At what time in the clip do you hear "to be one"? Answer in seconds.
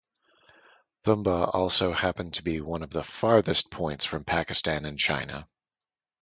2.33-2.81